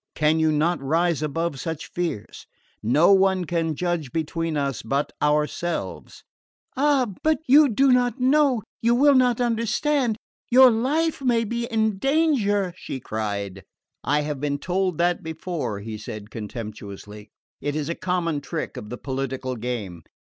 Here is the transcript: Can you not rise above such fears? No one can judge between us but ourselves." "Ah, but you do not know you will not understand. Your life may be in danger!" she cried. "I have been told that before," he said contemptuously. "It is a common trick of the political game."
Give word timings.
Can 0.15 0.39
you 0.39 0.51
not 0.51 0.81
rise 0.81 1.21
above 1.21 1.59
such 1.59 1.85
fears? 1.85 2.47
No 2.81 3.13
one 3.13 3.45
can 3.45 3.75
judge 3.75 4.11
between 4.11 4.57
us 4.57 4.81
but 4.81 5.11
ourselves." 5.21 6.23
"Ah, 6.75 7.05
but 7.21 7.37
you 7.47 7.69
do 7.69 7.91
not 7.91 8.19
know 8.19 8.63
you 8.81 8.95
will 8.95 9.13
not 9.13 9.39
understand. 9.39 10.17
Your 10.49 10.71
life 10.71 11.21
may 11.21 11.43
be 11.43 11.67
in 11.67 11.99
danger!" 11.99 12.73
she 12.75 12.99
cried. 12.99 13.63
"I 14.03 14.21
have 14.21 14.39
been 14.41 14.57
told 14.57 14.97
that 14.97 15.21
before," 15.21 15.81
he 15.81 15.99
said 15.99 16.31
contemptuously. 16.31 17.29
"It 17.61 17.75
is 17.75 17.87
a 17.87 17.93
common 17.93 18.41
trick 18.41 18.77
of 18.77 18.89
the 18.89 18.97
political 18.97 19.55
game." 19.55 20.01